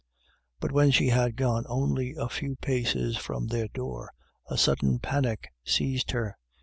But 0.59 0.71
when 0.71 0.89
she 0.89 1.09
had 1.09 1.35
gone 1.35 1.63
only 1.69 2.15
a 2.17 2.27
few 2.27 2.55
paces 2.55 3.17
from 3.17 3.45
their 3.45 3.67
door, 3.67 4.11
a 4.49 4.57
sudden 4.57 4.97
panic 4.97 5.51
seized 5.63 6.09
her. 6.09 6.39